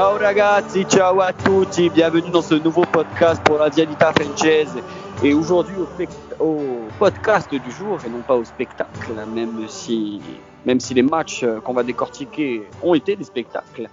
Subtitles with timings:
[0.00, 4.82] Ciao ragazzi, ciao à tutti, bienvenue dans ce nouveau podcast pour la Dialita Francese.
[5.22, 5.76] Et aujourd'hui
[6.38, 6.56] au,
[6.98, 10.22] podcast du jour et non pas au spectacle, même si,
[10.64, 13.90] même si les matchs qu'on va décortiquer ont été des spectacles.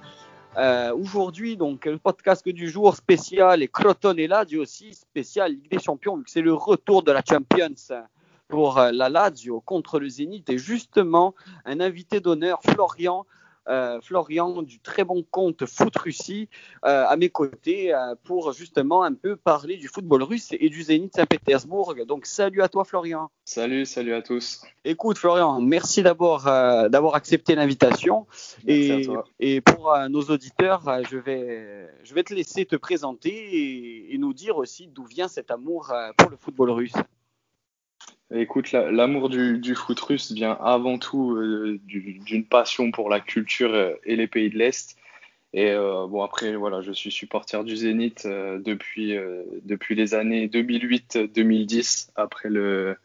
[0.55, 5.69] Euh, aujourd'hui, donc, le podcast du jour spécial et Croton là, Dieu aussi spécial Ligue
[5.69, 7.75] des Champions, vu que c'est le retour de la Champions
[8.47, 10.49] pour euh, la Lazio contre le Zénith.
[10.49, 13.25] Et justement, un invité d'honneur, Florian,
[13.69, 16.49] euh, Florian du très bon compte Foot Russie
[16.85, 20.83] euh, à mes côtés euh, pour justement un peu parler du football russe et du
[20.83, 21.95] Zénith Saint-Pétersbourg.
[22.05, 23.29] Donc salut à toi Florian.
[23.45, 24.61] Salut, salut à tous.
[24.85, 28.25] Écoute Florian, merci d'abord d'avoir accepté l'invitation
[28.65, 29.05] et,
[29.39, 34.33] et, pour nos auditeurs, je vais je vais te laisser te présenter et, et nous
[34.33, 36.93] dire aussi d'où vient cet amour pour le football russe.
[38.33, 43.93] Écoute, l'amour du, foot russe vient avant tout euh, d'une passion pour la culture euh,
[44.03, 44.97] et les pays de l'Est.
[45.53, 49.15] Et euh, bon, après, voilà, je suis supporter du Zénith depuis,
[49.63, 52.97] depuis les années 2008-2010, après le,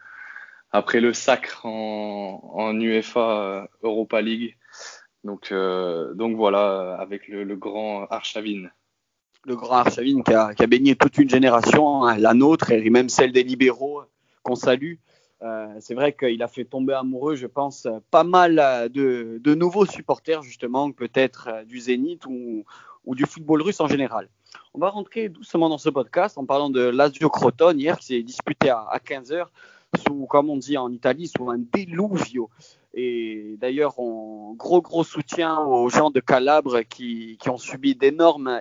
[0.73, 4.57] après le sacre en, UEFA Europa League.
[5.23, 8.71] Donc, donc voilà, avec le, grand Arshavin.
[9.45, 12.91] Le grand Arshavin qui a, qui a baigné toute une génération, hein, la nôtre et
[12.91, 14.03] même celle des libéraux
[14.43, 14.95] qu'on salue.
[15.43, 19.87] Euh, c'est vrai qu'il a fait tomber amoureux, je pense, pas mal euh, de, nouveaux
[19.87, 22.65] supporters, justement, peut-être euh, du Zénith ou,
[23.07, 24.29] du football russe en général.
[24.75, 28.23] On va rentrer doucement dans ce podcast en parlant de Lazio Crotone hier qui s'est
[28.23, 29.47] disputé à, 15h
[30.07, 32.49] sous, comme on dit en Italie, sous un deluvio.
[32.95, 38.61] Et d'ailleurs, on gros gros soutien aux gens de Calabre qui, qui ont subi d'énormes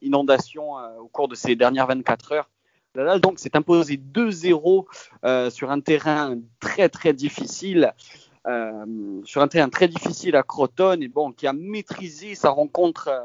[0.00, 2.48] inondations au cours de ces dernières 24 heures.
[2.94, 4.84] Donc, s'est imposé 2-0
[5.24, 7.94] euh, sur un terrain très très difficile.
[8.46, 13.08] Euh, sur un terrain très difficile à Crotone et bon qui a maîtrisé sa rencontre
[13.08, 13.20] euh,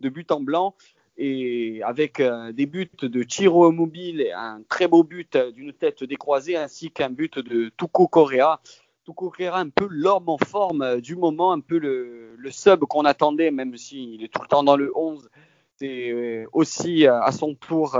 [0.00, 0.74] de but en blanc
[1.16, 6.90] et avec des buts de Chiro Mobile un très beau but d'une tête décroisée ainsi
[6.90, 8.60] qu'un but de Tuko Correa.
[9.04, 13.04] Tuko Correa un peu l'homme en forme du moment, un peu le, le sub qu'on
[13.04, 15.30] attendait même s'il est tout le temps dans le 11.
[15.76, 17.96] C'est aussi à son tour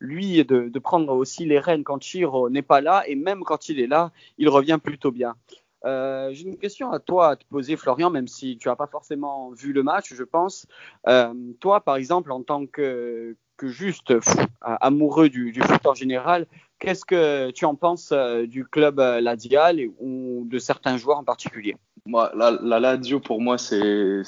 [0.00, 3.80] lui de, prendre aussi les rênes quand Chiro n'est pas là et même quand il
[3.80, 5.34] est là, il revient plutôt bien.
[5.84, 8.86] Euh, J'ai une question à toi à te poser, Florian, même si tu n'as pas
[8.86, 10.66] forcément vu le match, je pense.
[11.08, 16.46] Euh, toi, par exemple, en tant que, juste fou, amoureux du, du, foot en général,
[16.78, 21.24] qu'est-ce que tu en penses euh, du club euh, Ladial ou de certains joueurs en
[21.24, 21.76] particulier?
[22.06, 24.22] Moi, la, la pour moi, c'est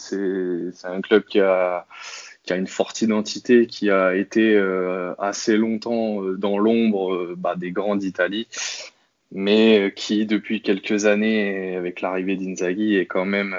[0.84, 1.86] un club qui a
[2.46, 7.34] qui a une forte identité, qui a été euh, assez longtemps euh, dans l'ombre euh,
[7.36, 8.46] bah, des grands d'Italie,
[9.32, 13.54] mais qui depuis quelques années, avec l'arrivée d'Inzaghi, est quand même,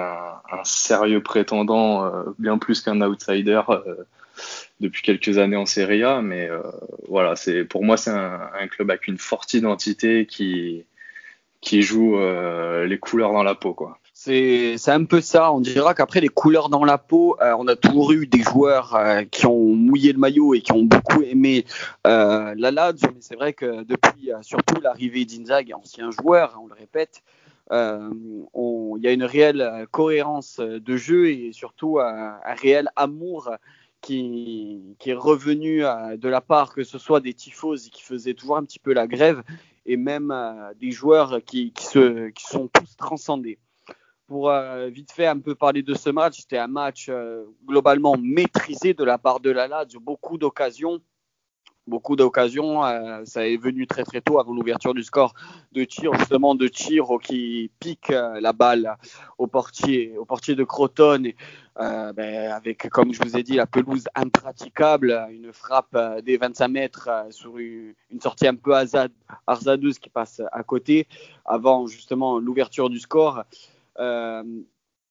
[0.00, 3.62] un, sérieux prétendant, bien plus qu'un outsider
[4.80, 6.20] depuis quelques années en Serie A.
[6.20, 6.50] Mais
[7.08, 10.84] voilà, c'est pour moi c'est un, un, club avec une forte identité qui
[11.62, 12.18] qui joue
[12.84, 13.98] les couleurs dans la peau, quoi.
[14.24, 15.52] C'est un peu ça.
[15.52, 18.94] On dira qu'après les couleurs dans la peau, euh, on a toujours eu des joueurs
[18.94, 21.64] euh, qui ont mouillé le maillot et qui ont beaucoup aimé
[22.06, 23.08] euh, la Lazio.
[23.12, 27.24] Mais c'est vrai que depuis surtout l'arrivée d'Inzaghi, ancien joueur, on le répète,
[27.72, 33.50] il y a une réelle cohérence de jeu et surtout un réel amour
[34.02, 38.62] qui, est revenu de la part que ce soit des tifos qui faisaient toujours un
[38.62, 39.42] petit peu la grève
[39.84, 40.32] et même
[40.78, 43.58] des joueurs qui, qui, se, qui sont tous transcendés
[44.32, 48.16] pour euh, vite fait un peu parler de ce match, c'était un match euh, globalement
[48.18, 51.02] maîtrisé de la part de la Lazio, beaucoup d'occasions.
[51.86, 55.34] Beaucoup d'occasions, euh, ça est venu très très tôt avant l'ouverture du score
[55.72, 58.96] de tir, justement de tir qui pique la balle
[59.36, 61.32] au portier, au portier de Crotone,
[61.76, 67.10] ben, avec comme je vous ai dit la pelouse impraticable, une frappe des 25 mètres
[67.30, 68.74] sur une, sortie un peu
[69.46, 71.08] hasardeuse qui passe à côté,
[71.44, 73.42] avant justement l'ouverture du score.
[73.98, 74.42] Euh,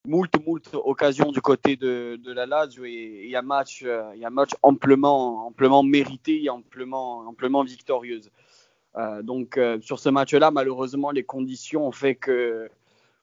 [0.07, 4.51] moult, moult occasions du côté de, la Lazio et, y a match, euh, il match
[4.63, 8.31] amplement, amplement mérité et amplement, amplement victorieuse.
[8.97, 12.69] Euh, donc sur ce match-là, malheureusement, les conditions ont fait que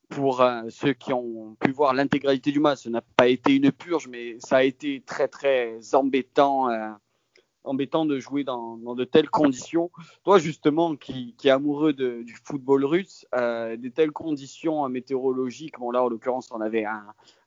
[0.09, 4.09] pour ceux qui ont pu voir l'intégralité du match, ce n'a pas été une purge,
[4.09, 6.69] mais ça a été très très embêtant
[7.69, 9.91] embêtant de jouer dans, de telles conditions.
[10.25, 15.91] Toi, justement, qui, qui est amoureux du football russe, euh, des telles conditions météorologiques, bon
[15.91, 16.85] là, en l'occurrence, on avait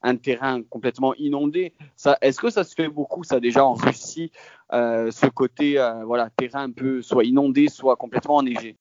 [0.01, 1.73] un, terrain complètement inondé.
[2.21, 4.31] Est-ce que ça se fait beaucoup, ça, déjà en Russie,
[4.73, 8.77] euh, ce côté, euh, voilà, terrain un peu soit inondé, soit complètement enneigé?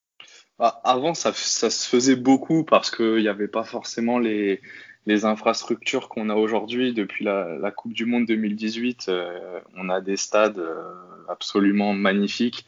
[0.59, 4.61] Bah, avant, ça, ça, se faisait beaucoup parce qu'il n'y avait pas forcément les,
[5.07, 9.07] les infrastructures qu'on a aujourd'hui depuis la, Coupe du Monde 2018.
[9.09, 10.83] Euh, on a des stades euh,
[11.29, 12.67] absolument magnifiques.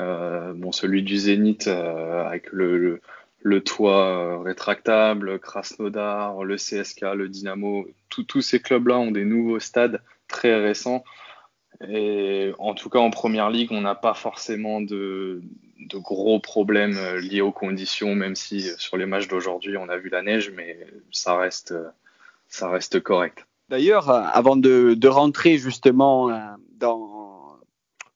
[0.00, 3.00] Euh, bon, celui du Zénith avec le,
[3.64, 10.54] toit rétractable, Krasnodar, le CSK, le Dynamo, tous ces clubs-là ont des nouveaux stades très
[10.60, 11.04] récents.
[11.88, 15.42] Et en tout cas, en première ligue, on n'a pas forcément de,
[15.88, 19.88] de gros problèmes euh, liés aux conditions, même si euh, sur les matchs d'aujourd'hui, on
[19.88, 21.88] a vu la neige, mais ça reste, euh,
[22.48, 23.46] ça reste correct.
[23.68, 26.28] D'ailleurs, avant de, rentrer justement
[26.78, 27.56] dans,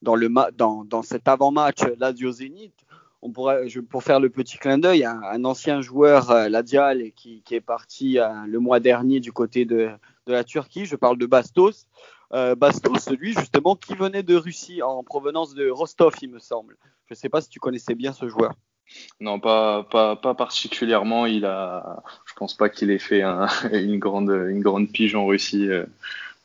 [0.02, 2.74] dans, le, dans, dans cet avant-match Lazio Zénith,
[3.22, 7.54] on pourrait, pour faire le petit clin d'œil, un, un, ancien joueur Ladial qui, qui
[7.54, 9.88] est parti le mois dernier du côté de,
[10.26, 11.86] de la Turquie, je parle de Bastos.
[12.30, 16.76] Bastos, lui justement, qui venait de Russie en provenance de Rostov, il me semble.
[17.08, 18.52] Je ne sais pas si tu connaissais bien ce joueur.
[19.20, 21.26] Non, pas, pas, pas particulièrement.
[21.26, 23.22] Il a, je pense pas qu'il ait fait
[23.72, 25.84] une, grande, une grande pige en Russie euh,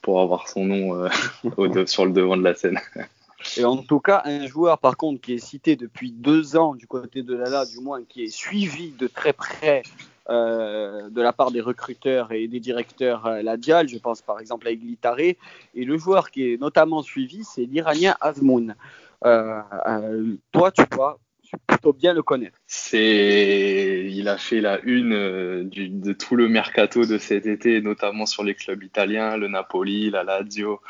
[0.01, 2.79] pour avoir son nom euh, sur le devant de la scène.
[3.57, 6.85] Et en tout cas, un joueur par contre qui est cité depuis deux ans du
[6.85, 9.81] côté de Lala, du moins qui est suivi de très près
[10.29, 14.67] euh, de la part des recruteurs et des directeurs euh, Ladial, je pense par exemple
[14.67, 15.37] à Iglitare, et
[15.75, 18.75] le joueur qui est notamment suivi, c'est l'Iranien Azmoun.
[19.25, 21.19] Euh, euh, toi, tu vois
[21.67, 22.57] plutôt bien le connaître.
[22.67, 27.81] C'est, il a fait la une euh, du, de tout le mercato de cet été,
[27.81, 30.81] notamment sur les clubs italiens, le Napoli, la Lazio.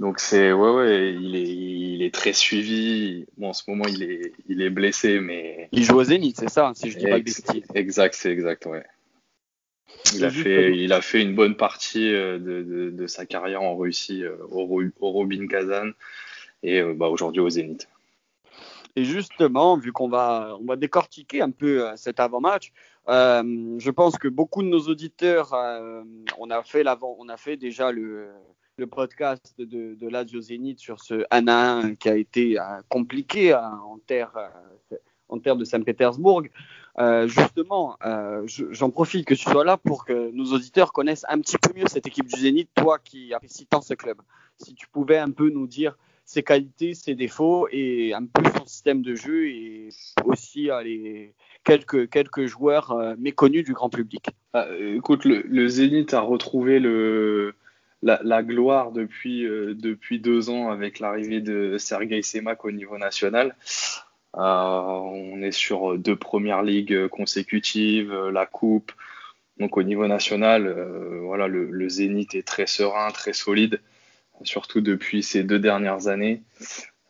[0.00, 3.26] Donc c'est, ouais, ouais, il est, il est très suivi.
[3.36, 5.68] Bon, en ce moment, il est, il est blessé, mais.
[5.72, 7.24] Il joue au Zénith, c'est ça, si je dis pas le
[7.74, 8.84] Exact, c'est exact, ouais.
[10.14, 13.74] Il a, fait, il a fait une bonne partie de, de, de sa carrière en
[13.76, 15.92] Russie au, au Robin Kazan
[16.62, 17.88] et euh, bah, aujourd'hui au Zénith.
[18.96, 22.72] Et justement, vu qu'on va, on va décortiquer un peu euh, cet avant-match,
[23.08, 25.52] euh, je pense que beaucoup de nos auditeurs,
[26.38, 28.28] on, a fait on a fait déjà le,
[28.76, 32.56] le podcast de, de Lazio Zénith sur ce 1 1 qui a été
[32.88, 34.32] compliqué en terre,
[35.28, 36.44] en terre de Saint-Pétersbourg.
[37.26, 37.98] justement,
[38.46, 41.86] j'en profite que tu sois là pour que nos auditeurs connaissent un petit peu mieux
[41.88, 44.16] cette équipe du Zénith, toi qui apprécies tant ce club.
[44.56, 48.66] Si tu pouvais un peu nous dire ses qualités, ses défauts et un peu son
[48.66, 49.88] système de jeu et
[50.24, 50.70] aussi
[51.64, 54.26] quelques, quelques joueurs euh, méconnus du grand public.
[54.54, 57.54] Ah, écoute, le, Zénith a retrouvé le,
[58.02, 63.54] la, gloire depuis, euh, depuis deux ans avec l'arrivée de Sergei Semak au niveau national.
[64.36, 68.92] Euh, on est sur deux premières ligues consécutives, la coupe.
[69.60, 70.74] Donc au niveau national,
[71.22, 73.80] voilà, le, le Zénith est très serein, très solide
[74.42, 76.42] surtout depuis ces deux dernières années.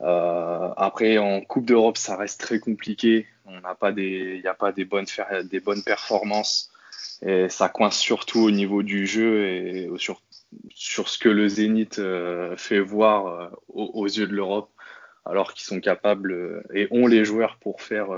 [0.00, 3.26] Euh, après, en Coupe d'Europe, ça reste très compliqué.
[3.46, 5.06] On n'a pas des, il n'y a pas des bonnes,
[5.44, 6.70] des bonnes performances.
[7.22, 10.20] Et ça coince surtout au niveau du jeu et sur,
[10.74, 14.70] sur ce que le Zénith euh, fait voir euh, aux, aux, yeux de l'Europe,
[15.24, 18.08] alors qu'ils sont capables et ont les joueurs pour faire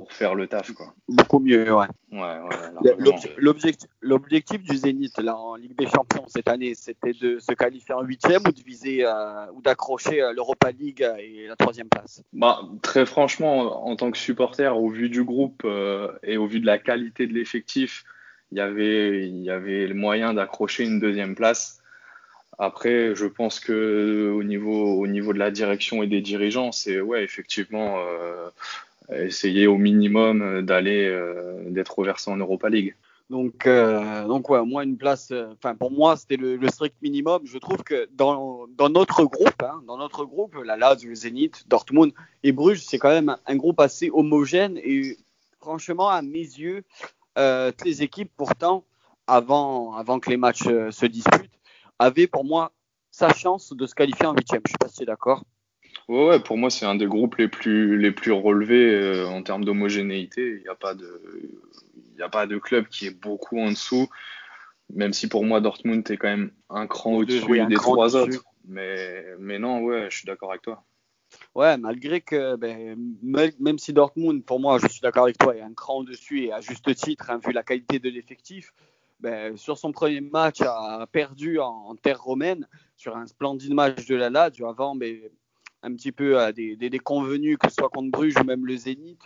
[0.00, 0.72] pour faire le taf.
[0.72, 0.94] Quoi.
[1.08, 1.86] Beaucoup mieux, ouais.
[4.00, 8.02] L'objectif du Zénith là, en Ligue des Champions cette année, c'était de se qualifier en
[8.02, 12.22] huitième ou de viser euh, ou d'accrocher euh, l'Europa League et la troisième place?
[12.32, 16.60] Bah, Très franchement, en tant que supporter, au vu du groupe euh, et au vu
[16.60, 18.04] de la qualité de l'effectif,
[18.52, 21.82] il y avait, il y avait le moyen d'accrocher une deuxième place.
[22.58, 27.00] Après, je pense que au niveau, au niveau de la direction et des dirigeants, c'est
[27.00, 27.96] ouais, effectivement,
[29.12, 32.94] essayer au minimum euh, d'aller euh, d'être reversé en Europa League.
[33.28, 35.32] Donc, euh, donc ouais, moi une place.
[35.52, 37.42] Enfin, pour moi, c'était le, strict minimum.
[37.44, 41.62] Je trouve que dans, dans notre groupe, hein, dans notre groupe, la Lazio, le Zénith,
[41.68, 42.12] Dortmund
[42.42, 45.16] et Bruges, c'est quand même un, groupe assez homogène et
[45.60, 46.82] franchement, à mes yeux,
[47.38, 48.84] euh, les équipes pourtant,
[49.28, 51.60] avant, avant que les matchs se disputent,
[52.00, 52.72] avaient pour moi
[53.12, 54.62] sa chance de se qualifier en huitième.
[54.66, 55.44] Je suis pas si d'accord.
[56.10, 59.44] Ouais, ouais, pour moi, c'est un des groupes les plus, les plus relevés euh, en
[59.44, 60.56] termes d'homogénéité.
[60.56, 61.22] Il n'y a, pas de,
[62.18, 64.08] a pas de club qui est beaucoup en dessous,
[64.92, 68.42] même si pour moi, Dortmund est quand même un cran au-dessus des trois autres.
[68.66, 70.82] Mais, mais non, ouais, je suis d'accord avec toi.
[71.54, 75.60] Ouais, malgré que, ben, même si Dortmund, pour moi, je suis d'accord avec toi, est
[75.60, 78.72] un cran au-dessus et à juste titre, hein, vu la qualité de l'effectif,
[79.20, 84.16] ben, sur son premier match, a perdu en, terre romaine sur un splendide match de
[84.16, 84.66] la Lazio.
[84.66, 85.30] Avant, mais
[85.82, 88.76] un petit peu à des, des, convenus, que ce soit contre Bruges ou même le
[88.76, 89.22] Zénith.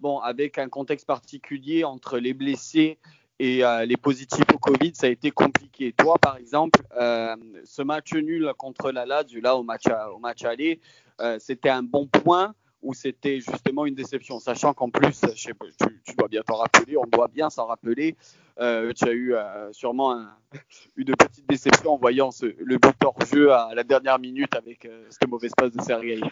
[0.00, 2.98] Bon, avec un contexte particulier entre les blessés
[3.38, 5.92] et euh, les positifs au Covid, ça a été compliqué.
[5.92, 10.80] Toi, par exemple, euh, ce match nul contre la Lazio, là, au match, aller,
[11.20, 15.52] euh, c'était un bon point ou c'était justement une déception Sachant qu'en plus, tu,
[16.16, 18.16] dois bien t'en rappeler, on doit bien s'en rappeler,
[18.58, 20.26] euh, tu as eu euh, sûrement
[20.96, 25.04] une petite déception en voyant le but hors jeu à la dernière minute avec euh,
[25.10, 26.20] cette mauvaise passe de Sergei.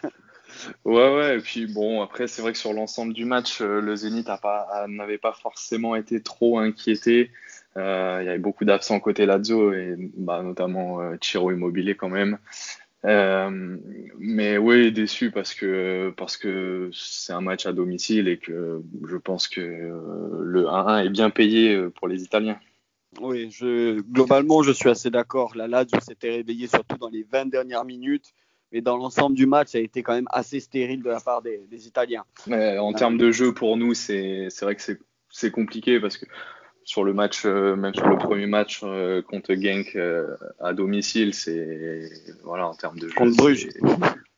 [0.84, 4.28] Ouais, ouais, et puis bon, après, c'est vrai que sur l'ensemble du match, le Zénith
[4.28, 7.32] n'avait pas, pas forcément été trop inquiété.
[7.74, 12.38] il y avait beaucoup d'absents côté Lazio, et bah, notamment Chiro Immobilier quand même.
[13.04, 13.76] Euh,
[14.18, 19.16] mais oui, déçu parce que parce que c'est un match à domicile et que je
[19.16, 22.58] pense que euh, le 1-1 est bien payé euh, pour les Italiens.
[23.20, 25.54] Oui, je, globalement, je suis assez d'accord.
[25.54, 28.32] La Lazio s'était réveillée surtout dans les 20 dernières minutes,
[28.72, 31.42] mais dans l'ensemble du match, ça a été quand même assez stérile de la part
[31.42, 32.24] des, Italiens.
[32.46, 34.82] Mais en termes de jeu, pour nous, c'est vrai que
[35.28, 36.26] c'est compliqué parce que
[36.84, 41.34] sur le match, euh, même sur le premier match euh, contre Genk euh, à domicile,
[41.34, 42.10] c'est
[42.42, 43.14] voilà en termes de jeu.
[43.14, 43.68] Contre Bruges.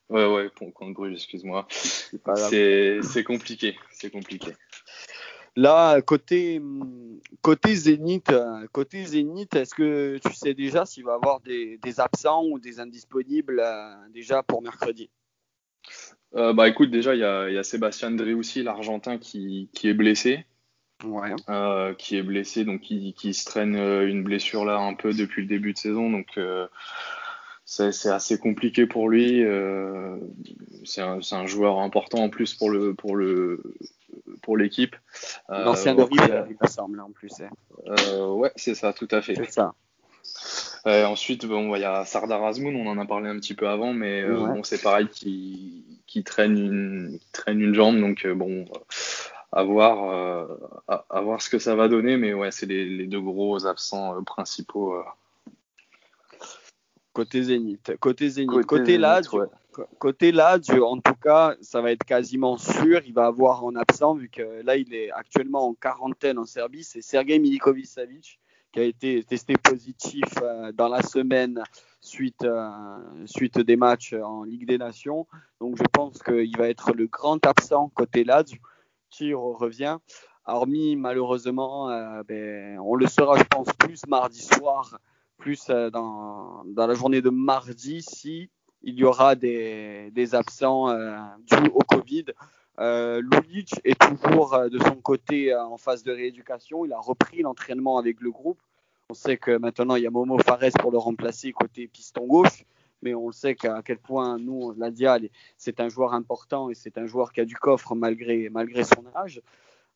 [0.09, 1.67] Ouais, ouais, contre Bruges, excuse-moi.
[1.69, 4.53] C'est compliqué, c'est compliqué.
[5.57, 6.61] Là, côté
[7.43, 8.33] côté Zénith,
[8.73, 12.59] côté Zénith, est-ce que tu sais déjà s'il va y avoir des, des, absents ou
[12.59, 13.63] des indisponibles
[14.11, 15.11] déjà pour mercredi?
[16.33, 20.45] Bah écoute, déjà il y a, y a, Sébastien Driussi, l'Argentin, qui, qui est blessé.
[21.05, 25.13] Euh, qui est blessé, donc qui, qui, se traîne euh, une blessure là un peu
[25.13, 26.67] depuis le début de saison, donc euh,
[27.67, 29.45] c'est assez compliqué pour lui.
[30.85, 33.63] c'est un, un, joueur important en plus pour le pour le
[34.41, 34.97] pour l'équipe.
[35.49, 37.35] L'ancien de River, il me semble en plus.
[38.19, 39.35] ouais, c'est ça, tout à fait.
[39.35, 39.75] C'est ça.
[40.87, 43.93] ensuite, bon, il y a Sardar Azmoun, on en a parlé un petit peu avant,
[43.93, 48.65] mais bon, c'est pareil qui, qui traîne une qui traîne une jambe, donc bon
[49.57, 50.47] à voir, euh,
[50.87, 52.19] à, voir ce que ça va donner.
[52.19, 54.97] Mais ouais, c'est les, deux gros absents euh, principaux.
[54.97, 55.03] Euh.
[57.15, 57.97] Côté Zénith.
[57.99, 58.67] Côté Zénith.
[58.67, 58.99] Côté,
[59.99, 63.01] côté Lazio, en tout cas, ça va être quasiment sûr.
[63.07, 66.85] Il va avoir en absent, vu que là, il est actuellement en quarantaine en Serbie.
[66.85, 68.39] C'est Sergei Milikovic-Savic
[68.73, 70.25] qui a été testé positif
[70.75, 71.63] dans la semaine
[72.03, 72.47] suite,
[73.25, 75.27] suite des matchs en Ligue des Nations.
[75.63, 78.59] Donc je pense qu'il va être le grand absent côté Lazio
[79.35, 79.99] revient.
[80.47, 84.99] Hormis, malheureusement, euh, ben, on le saura, je pense, plus mardi soir,
[85.39, 88.49] plus euh, dans, dans, la journée de mardi, si
[88.83, 91.17] il y aura des, des absents euh,
[91.51, 92.27] dus au Covid.
[92.79, 96.85] Lulic est toujours de son côté en phase de rééducation.
[96.85, 98.61] Il a repris l'entraînement avec le groupe.
[99.09, 102.67] On sait que maintenant, il y a Momo Fares pour le remplacer côté piston gauche
[103.03, 106.99] mais on sait qu'à quel point nous, la Dial, c'est un joueur important et c'est
[106.99, 109.43] un joueur qui a du coffre malgré, malgré son âge.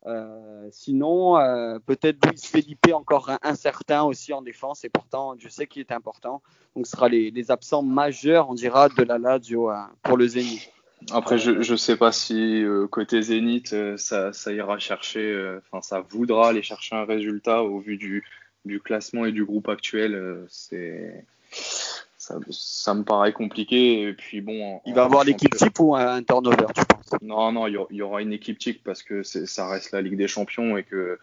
[0.07, 5.67] Euh, sinon, euh, peut-être Luis Felipe encore incertain aussi en défense et pourtant je sais
[5.67, 6.43] qu'il est important.
[6.75, 10.73] Donc ce sera les, absents majeurs, on dira, de la Lazio euh, pour le Zénith.
[11.13, 16.51] Après, je ne sais pas si côté Zénith, ça, ça, ira chercher, enfin ça voudra
[16.51, 18.23] aller chercher un résultat au vu du,
[18.67, 20.45] du classement et du groupe actuel.
[20.49, 21.25] c'est
[22.51, 24.03] ça, me paraît compliqué.
[24.03, 27.21] Et puis bon, il va avoir l'équipe type ou un turnover, tu penses?
[27.23, 30.29] Non, non, il y aura une équipe type parce que ça reste la Ligue des
[30.29, 31.19] Champions et que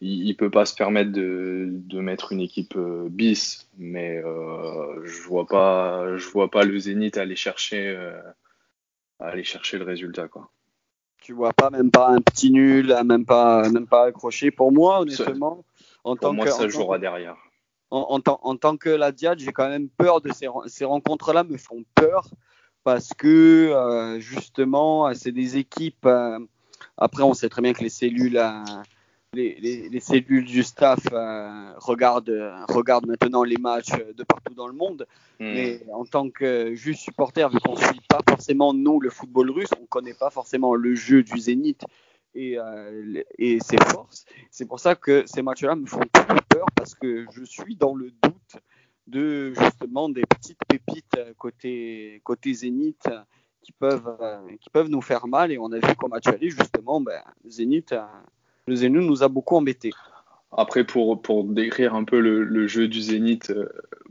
[0.00, 3.68] il, peut pas se permettre de, de mettre une équipe euh, bis.
[3.78, 8.20] Mais euh, je vois pas, je vois pas le Zénith aller chercher, euh,
[9.18, 10.50] aller chercher le résultat, quoi.
[11.22, 14.50] Tu vois pas même pas un petit nul, même pas, même pas accroché.
[14.50, 15.64] Pour moi, honnêtement,
[16.02, 17.36] en tant moi, que, ça jouera derrière
[17.94, 21.84] en, tant, que la Diade, j'ai quand même peur de ces, ces rencontres-là, me font
[21.94, 22.28] peur
[22.84, 26.06] parce que euh, justement, c'est des équipes.
[26.06, 26.38] Euh,
[26.96, 28.62] après, on sait très bien que les cellules, euh,
[29.32, 31.00] les, cellules du staff
[31.78, 35.06] regardent, regardent maintenant les matchs de partout dans le monde.
[35.40, 35.52] Hmm.
[35.52, 39.50] Mais en tant que juste supporter, vu qu'on ne suit pas forcément nous le football
[39.50, 41.84] russe, on ne connaît pas forcément le jeu du Zénith
[42.34, 42.58] et,
[43.38, 44.24] et ses forces.
[44.50, 47.94] C'est pour ça que ces matchs-là me font très peur parce que je suis dans
[47.94, 48.62] le doute
[49.06, 53.08] de justement des petites pépites côté, côté Zénith
[53.62, 54.16] qui peuvent,
[54.60, 55.52] qui peuvent nous faire mal.
[55.52, 57.94] Et on a vu qu'au match aller, justement, ben, Zénith,
[58.66, 59.92] le Zénith nous a beaucoup embêtés.
[60.56, 63.52] Après, pour, pour décrire un peu le, jeu du Zénith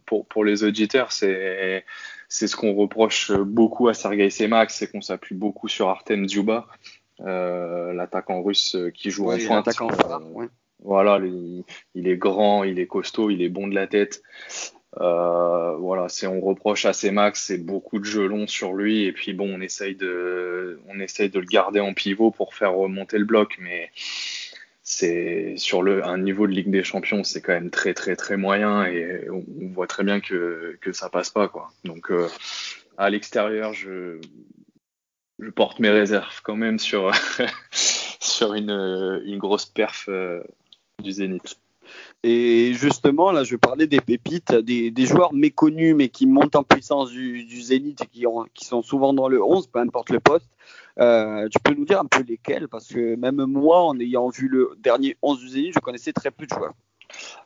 [0.06, 1.84] pour, pour les auditeurs, c'est
[2.30, 7.03] ce qu'on reproche beaucoup à Sergei Semak, c'est qu'on s'appuie beaucoup sur Artem Djuba, euh,
[7.20, 9.68] l'attaquant russe qui joue en pointe.
[9.68, 10.48] Euh,
[10.84, 11.20] voilà,
[11.96, 14.22] il, est grand, il est costaud, il est bon de la tête.
[15.00, 19.12] Euh, voilà, c'est on reproche à Max, c'est beaucoup de jeux longs sur lui et
[19.12, 23.18] puis bon, on essaye de, on essaye de le garder en pivot pour faire remonter
[23.18, 23.90] le bloc, mais
[24.84, 28.38] c'est sur le un niveau de Ligue des Champions, c'est quand même très très très
[28.38, 29.44] moyen et on,
[29.74, 31.72] voit très bien que que ça passe pas quoi.
[31.86, 32.12] Donc
[32.98, 34.20] à l'extérieur, je
[35.40, 37.12] je porte mes réserves quand même sur,
[37.72, 40.10] sur une, une, grosse perf
[41.02, 41.58] du Zénith.
[42.24, 46.64] Et justement, là, je parlais des pépites, des, des, joueurs méconnus, mais qui montent en
[46.64, 50.10] puissance du, du Zénith et qui, ont, qui, sont souvent dans le 11, peu importe
[50.10, 50.50] le poste.
[51.00, 52.68] Euh, tu peux nous dire un peu lesquels?
[52.68, 56.32] Parce que même moi, en ayant vu le dernier 11 du Zénith, je connaissais très
[56.32, 56.74] peu de joueurs.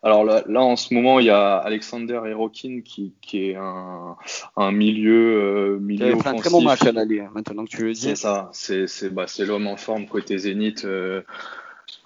[0.04, 4.16] Alors là, là, en ce moment, il y a Alexander Erokin qui, qui est un,
[4.56, 6.28] un milieu, euh, milieu offensif.
[6.28, 8.02] un très bon match à l'aller, hein, maintenant que tu le dis.
[8.02, 10.86] C'est ça, c'est bah, l'homme en forme côté Zénith.
[10.86, 11.22] Euh,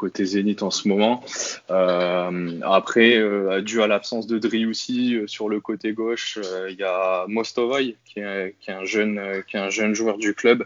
[0.02, 1.24] côté Zénith en ce moment.
[1.70, 6.40] Euh, après, euh, dû à l'absence de Driussi euh, sur le côté gauche,
[6.70, 10.18] il y a Mostovoy qui est, qui est, un jeune, qui est un jeune joueur
[10.18, 10.66] du club.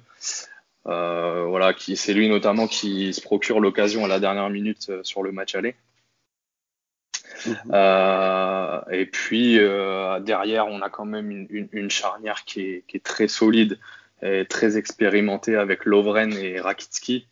[0.85, 5.33] voilà, qui c'est lui notamment qui se procure l'occasion à la dernière minute sur le
[5.33, 5.75] match aller.
[7.47, 8.81] Mhm.
[8.91, 9.59] et puis
[10.21, 13.77] derrière, on a quand même une, une, charnière qui est, qui est, très solide
[14.21, 17.27] et très expérimentée avec Lovren et Rakitski.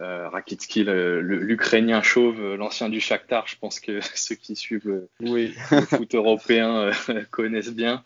[0.00, 5.50] Euh, Rakitski, l'Ukrainien chauve, euh, l'ancien du Shakhtar, je pense que ceux qui suivent le,
[5.86, 8.04] foot européen euh, connaissent bien.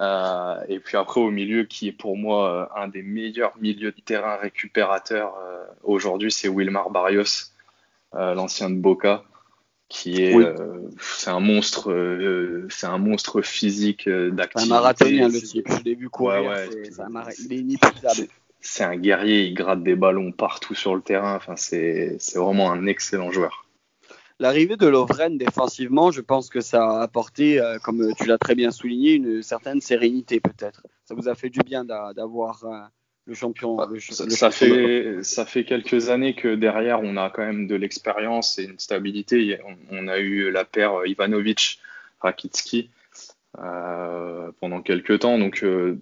[0.00, 4.36] et puis après au milieu, qui est pour moi un des meilleurs milieux de terrain
[4.36, 5.34] récupérateurs
[5.82, 7.52] aujourd'hui, c'est Wilmar Barrios,
[8.12, 9.24] l'ancien de Boca,
[9.88, 10.36] qui est,
[11.00, 14.70] c'est un monstre, c'est un monstre physique d'activité.
[14.70, 16.68] Un marathonien le type, je l'ai vu courir, ouais,
[17.38, 18.28] il est inépuisable
[18.60, 21.36] c'est un guerrier, il gratte des ballons partout sur le terrain.
[21.36, 23.66] Enfin, c'est vraiment un excellent joueur.
[24.40, 28.54] L'arrivée de Lovren défensivement, je pense que ça a apporté, euh, comme tu l'as très
[28.54, 30.86] bien souligné, une certaine sérénité peut-être.
[31.04, 32.78] Ça vous a fait du bien d'avoir euh,
[33.28, 33.76] le champion.
[33.76, 38.58] Bah, ça, fait, ça fait quelques années que derrière, on a quand même de l'expérience
[38.58, 39.60] et une stabilité.
[39.90, 42.88] On, a eu la paire Ivanovic-Rakitski.
[43.58, 45.38] Euh, pendant quelques temps.
[45.38, 45.98] Donc, euh,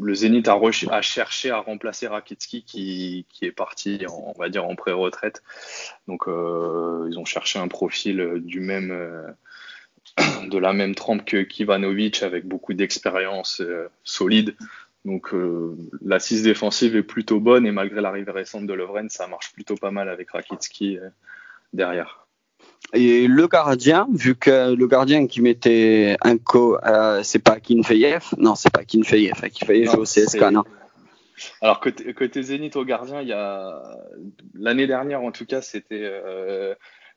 [0.00, 0.58] le Zénith a,
[0.90, 5.42] a, cherché à remplacer Rakitsky qui, qui est parti, on va dire, en pré-retraite.
[6.08, 8.92] Donc, euh, ils ont cherché un profil du même,
[10.48, 13.62] de la même trempe que Kivanovic avec beaucoup d'expérience
[14.02, 14.56] solide.
[15.04, 15.34] Donc,
[16.00, 19.90] l'assise défensive est plutôt bonne et malgré l'arrivée récente de Lovren, ça marche plutôt pas
[19.90, 20.98] mal avec Rakitsky
[21.72, 22.22] derrière.
[22.94, 28.34] Et le gardien, vu que le gardien qui mettait un co, euh, c'est pas Kinfeyev,
[28.36, 30.64] non, c'est pas Kinfeyev, Kinfeyev joue au CSK, non.
[31.62, 33.82] Alors côté, côté Zénith au gardien, il y a
[34.54, 36.74] l'année dernière en tout cas, c'était euh,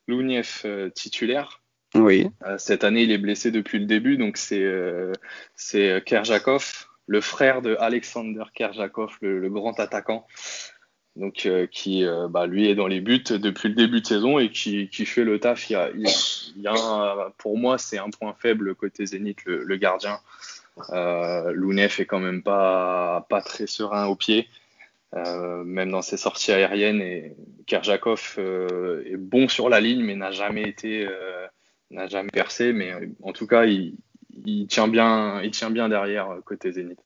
[0.07, 1.61] Louniev euh, titulaire.
[1.93, 2.29] Oui.
[2.45, 5.11] Euh, cette année, il est blessé depuis le début, donc euh,
[5.55, 10.25] c'est Kerjakov, le frère de Alexander Kerjakov, le, grand attaquant
[11.15, 14.37] donc euh, qui euh, bah, lui est dans les buts depuis le début de saison
[14.37, 15.69] et qui, fait le taf.
[15.69, 15.73] Il
[16.57, 20.19] y a, pour moi, c'est un point faible côté Zénith, le, gardien.
[20.89, 24.49] Euh, Lounef est quand même pas, pas très serein au pied,
[25.13, 27.01] euh, même dans ses sorties aériennes.
[27.01, 31.07] Et Kerjakov est bon sur la ligne, mais n'a jamais été,
[31.91, 32.73] n'a jamais percé.
[32.73, 32.91] Mais
[33.23, 33.63] en tout cas,
[34.43, 36.99] il, tient bien, il tient bien derrière côté Zénith.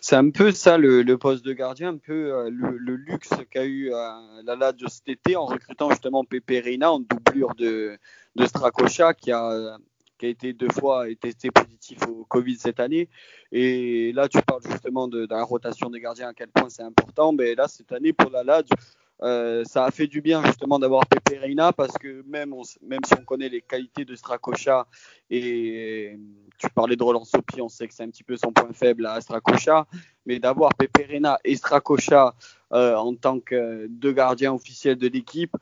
[0.00, 3.92] C'est un peu ça le, poste de gardien, un peu euh, le, luxe qu'a eu
[3.92, 3.98] euh,
[4.44, 7.96] la Lazio cet été en recrutant justement Pepe Reina en doublure de,
[8.36, 9.78] de Strakosha qui a,
[10.18, 13.08] qui a été deux fois testé positif au Covid cette année.
[13.52, 17.32] Et là, tu parles justement de, la rotation des gardiens, à quel point c'est important.
[17.32, 18.76] Mais là, cette année, pour la Lazio,
[19.22, 23.14] euh, ça a fait du bien justement d'avoir Pepe Reina parce que même, même si
[23.14, 24.86] on connaît les qualités de Strakosha
[25.30, 26.18] et
[26.58, 29.06] tu parlais de au pied, on sait que c'est un petit peu son point faible
[29.06, 29.86] à Strakosha,
[30.26, 32.34] mais d'avoir Pepe Reina et Strakosha
[32.72, 35.56] euh, en tant que deux gardiens officiels de l'équipe,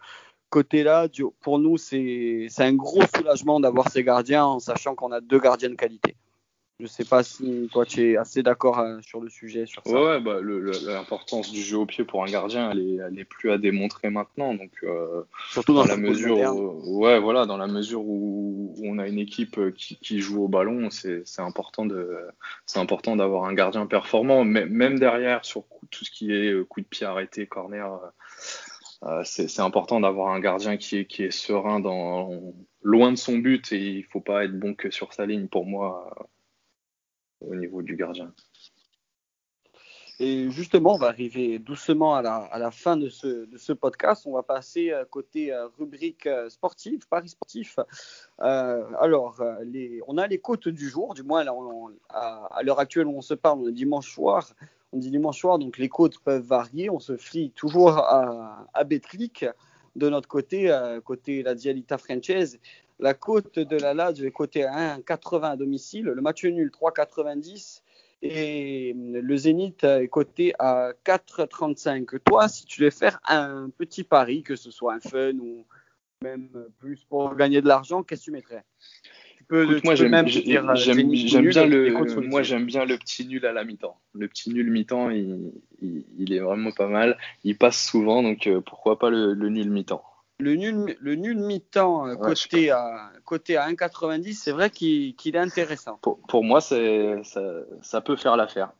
[0.49, 1.09] côté là,
[1.41, 5.71] pour nous, c'est un gros soulagement d'avoir ces gardiens en sachant qu'on a deux gardiens
[5.71, 6.15] de qualité.
[6.83, 9.66] Je sais pas si toi tu es assez d'accord euh, sur le sujet.
[9.66, 9.92] Sur ça.
[9.92, 13.53] Ouais, bah, l'importance du jeu au pied pour un gardien, elle est, elle est plus
[13.53, 14.53] à démontrer maintenant.
[14.53, 19.07] Donc, euh, Surtout dans, la mesure, où, ouais, voilà, dans la mesure où, on a
[19.07, 22.18] une équipe euh, qui, qui joue au ballon, c'est important de,
[22.66, 26.87] c'est important d'avoir un gardien performant, même derrière sur tout ce qui est coup de
[26.87, 28.01] pied arrêté, corner.
[29.05, 32.40] Euh, c'est important d'avoir un gardien qui est, qui est serein dans
[32.83, 35.64] loin de son but et il faut pas être bon que sur sa ligne pour
[35.64, 36.12] moi
[37.46, 38.33] au niveau du gardien.
[40.24, 44.24] Et justement, on va arriver doucement à la, fin de ce, podcast.
[44.24, 47.81] On va passer euh, côté euh, rubrique euh, sportive, Paris sportif.
[48.38, 51.52] Alors, les, on a les côtes du jour, du moins là,
[52.09, 54.55] à, l'heure actuelle où on se parle, on est dimanche soir.
[54.92, 56.88] On dit dimanche soir, donc les côtes peuvent varier.
[56.88, 60.72] On se fie toujours à, à de notre côté,
[61.05, 62.61] côté la Dialita française.
[63.03, 66.05] La côte de la Lazio est côté 1,80 à domicile.
[66.05, 67.83] Le match nul 3,90
[68.23, 72.21] et le Zénith est coté à 4,35.
[72.21, 75.67] Toi, si tu devais faire un petit pari, que ce soit un fun ou
[76.23, 78.65] même plus pour gagner de l'argent, qu'est-ce que tu mettrais?
[79.51, 84.01] Moi j'aime bien le moi j'aime bien le petit nul à la mi-temps.
[84.15, 85.53] Le petit nul mi-temps, il,
[86.17, 87.19] il, est vraiment pas mal.
[87.45, 90.05] Il passe souvent, donc euh, pourquoi pas le, nul mi-temps.
[90.38, 95.37] Le nul, le nul mi-temps euh, côté, à, côté à 1,90, c'est vrai qu'il est
[95.37, 95.99] intéressant.
[96.03, 96.77] Pour, pour moi, ça,
[97.83, 98.73] ça peut faire l'affaire.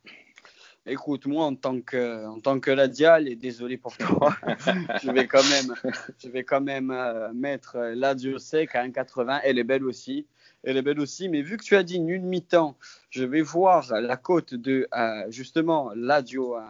[0.85, 4.35] Écoute, moi en tant que en tant que Ladial, et désolé pour toi,
[5.03, 5.77] je vais quand même
[6.19, 9.43] je vais quand même euh, mettre Ladio Sec à 1,80.
[9.45, 10.27] Elle est belle aussi,
[10.65, 11.29] elle est belle aussi.
[11.29, 12.77] Mais vu que tu as dit nul mi-temps,
[13.11, 16.61] je vais voir la cote de euh, justement Ladio euh,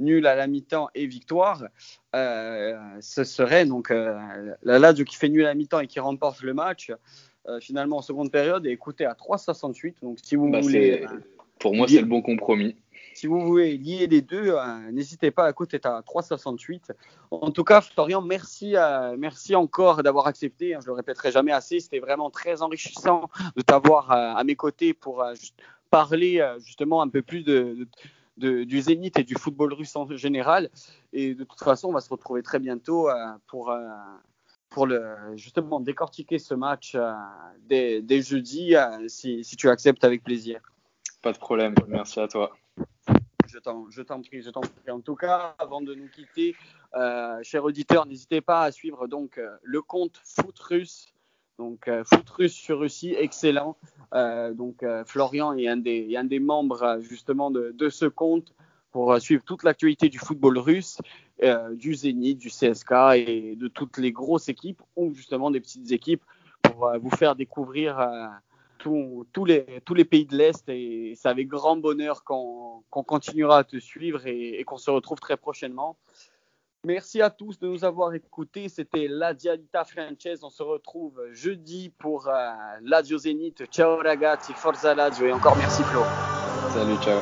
[0.00, 1.64] nul à la mi-temps et victoire.
[2.12, 6.54] ce serait donc la Ladio qui fait nul à la mi-temps et qui remporte le
[6.54, 6.92] match.
[7.60, 9.94] finalement en seconde période est écoutée à 3,68.
[10.02, 11.06] Donc si vous bah, voulez,
[11.58, 12.76] pour moi c'est le bon compromis
[13.14, 16.92] si vous voulez lier les deux, euh, n'hésitez pas, à côté à 3,68.
[17.30, 20.74] En tout cas, Florian, merci, euh, merci encore d'avoir accepté.
[20.74, 21.80] Hein, je le répéterai jamais assez.
[21.80, 25.24] C'était vraiment très enrichissant de t'avoir euh, à mes côtés pour
[25.90, 27.86] parler justement un peu plus de,
[28.40, 30.70] du Zénith et du football russe en général.
[31.12, 33.08] Et de toute façon, on va se retrouver très bientôt
[33.46, 33.72] pour
[34.68, 36.96] pour le, justement décortiquer ce match
[37.62, 38.74] dès, jeudi,
[39.08, 40.60] si, si, tu acceptes avec plaisir.
[41.22, 42.56] Pas de problème, merci à toi.
[43.46, 44.90] Je t'en, je t'en prie, je t'en prie.
[44.90, 46.54] En tout cas, avant de nous quitter,
[46.94, 51.12] euh, chers auditeurs, n'hésitez pas à suivre donc euh, le compte Foot Russe.
[51.60, 53.76] Donc euh, Foot Russe sur Russie, excellent.
[54.54, 58.54] donc Florian est un des, membres justement de, ce compte
[58.92, 60.98] pour suivre toute l'actualité du football russe,
[61.74, 66.24] du Zénith, du CSK et de toutes les grosses équipes ou justement des petites équipes
[66.62, 68.00] pour vous faire découvrir
[68.78, 74.26] tous les pays de l'Est et c'est avec grand bonheur qu'on continuera à te suivre
[74.26, 75.96] et, qu'on se retrouve très prochainement.
[76.86, 78.68] Merci à tous de nous avoir écoutés.
[78.70, 80.42] C'était la Dialita Frances.
[80.42, 83.64] On se retrouve jeudi pour euh, l'Adio Zénith.
[83.70, 86.00] Ciao ragazzi, forza Lazio et encore merci Flo.
[86.72, 87.20] Salut, ciao.